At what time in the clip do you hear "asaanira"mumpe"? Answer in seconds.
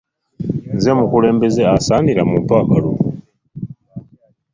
1.75-2.53